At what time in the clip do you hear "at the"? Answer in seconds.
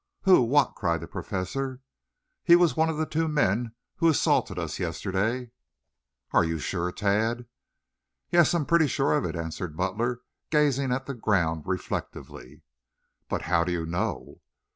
10.91-11.13